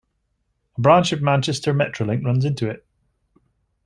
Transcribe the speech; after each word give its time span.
A 0.79 0.81
branch 0.81 1.11
of 1.11 1.21
Manchester 1.21 1.75
Metrolink 1.75 2.25
runs 2.25 2.43
into 2.43 2.67
it. 2.67 2.83